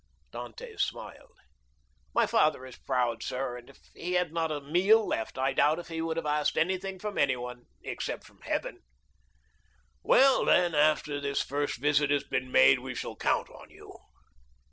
Dantès 0.31 0.81
smiled. 0.81 1.37
"My 2.15 2.25
father 2.25 2.65
is 2.65 2.75
proud, 2.75 3.21
sir, 3.21 3.55
and 3.55 3.69
if 3.69 3.77
he 3.93 4.13
had 4.13 4.33
not 4.33 4.51
a 4.51 4.59
meal 4.59 5.05
left, 5.07 5.37
I 5.37 5.53
doubt 5.53 5.77
if 5.77 5.89
he 5.89 6.01
would 6.01 6.17
have 6.17 6.25
asked 6.25 6.57
anything 6.57 6.97
from 6.97 7.19
anyone, 7.19 7.67
except 7.83 8.23
from 8.23 8.41
Heaven." 8.41 8.79
"Well, 10.01 10.43
then, 10.43 10.73
after 10.73 11.19
this 11.21 11.43
first 11.43 11.77
visit 11.79 12.09
has 12.09 12.23
been 12.23 12.51
made 12.51 12.79
we 12.79 12.95
shall 12.95 13.15
count 13.15 13.51
on 13.51 13.69
you." 13.69 13.95